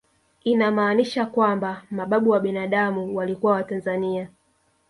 [0.43, 4.27] Inamaanisha kwamba mababu wa binadamu walikuwa watanzania